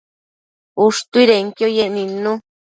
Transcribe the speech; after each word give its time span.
ushtuidenquio 0.85 1.67
yec 1.77 1.89
nidnu 1.95 2.33